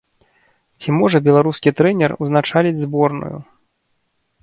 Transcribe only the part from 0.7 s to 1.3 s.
Ці можа